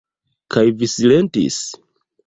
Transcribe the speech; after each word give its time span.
Kaj 0.55 0.63
vi 0.79 0.91
silentis? 0.95 1.63